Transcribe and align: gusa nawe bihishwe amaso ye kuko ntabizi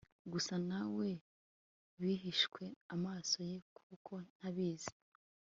gusa 0.31 0.53
nawe 0.69 1.07
bihishwe 2.01 2.63
amaso 2.95 3.37
ye 3.49 3.57
kuko 3.77 4.13
ntabizi 4.35 4.93